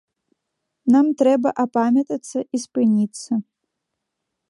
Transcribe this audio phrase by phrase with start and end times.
[0.95, 3.31] Нам трэба апамятацца і спыніцца.